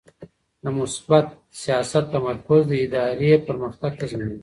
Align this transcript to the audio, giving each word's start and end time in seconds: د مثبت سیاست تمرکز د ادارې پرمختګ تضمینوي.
د 0.63 0.65
مثبت 0.79 1.27
سیاست 1.61 2.05
تمرکز 2.13 2.61
د 2.69 2.73
ادارې 2.85 3.31
پرمختګ 3.47 3.91
تضمینوي. 4.01 4.39